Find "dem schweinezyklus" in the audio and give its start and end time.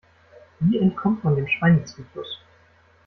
1.35-2.39